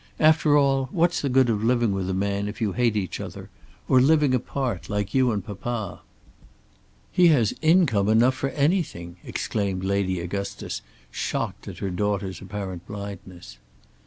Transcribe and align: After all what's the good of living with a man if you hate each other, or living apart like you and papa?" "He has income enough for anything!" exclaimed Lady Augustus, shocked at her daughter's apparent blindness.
After 0.19 0.57
all 0.57 0.89
what's 0.91 1.21
the 1.21 1.29
good 1.29 1.47
of 1.47 1.63
living 1.63 1.91
with 1.91 2.09
a 2.09 2.13
man 2.15 2.47
if 2.47 2.59
you 2.59 2.71
hate 2.71 2.95
each 2.97 3.19
other, 3.19 3.51
or 3.87 4.01
living 4.01 4.33
apart 4.33 4.89
like 4.89 5.13
you 5.13 5.31
and 5.31 5.45
papa?" 5.45 6.01
"He 7.11 7.27
has 7.27 7.53
income 7.61 8.09
enough 8.09 8.33
for 8.33 8.49
anything!" 8.49 9.17
exclaimed 9.23 9.83
Lady 9.83 10.19
Augustus, 10.19 10.81
shocked 11.11 11.67
at 11.67 11.77
her 11.77 11.91
daughter's 11.91 12.41
apparent 12.41 12.87
blindness. 12.87 13.59